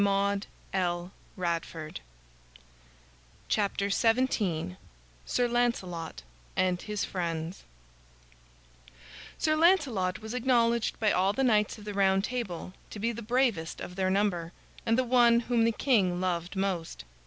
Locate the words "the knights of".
11.33-11.85